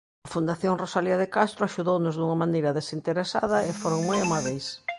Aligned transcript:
A 0.27 0.31
Fundación 0.35 0.79
Rosalía 0.83 1.17
de 1.19 1.31
Castro 1.37 1.61
axudounos 1.65 2.15
dunha 2.15 2.41
maneira 2.43 2.75
desinteresada 2.79 3.57
e 3.67 3.69
foron 3.81 4.01
moi 4.09 4.19
amábeis. 4.21 4.65